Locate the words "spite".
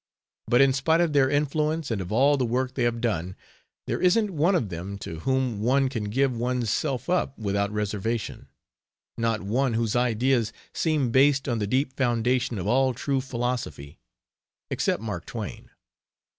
0.73-0.99